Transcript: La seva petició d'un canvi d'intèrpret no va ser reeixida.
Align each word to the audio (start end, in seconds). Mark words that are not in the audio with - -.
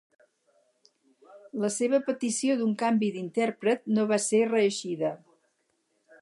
La 1.65 1.69
seva 1.75 1.99
petició 2.07 2.55
d'un 2.63 2.73
canvi 2.85 3.11
d'intèrpret 3.19 3.85
no 3.99 4.07
va 4.13 4.19
ser 4.25 4.41
reeixida. 4.55 5.13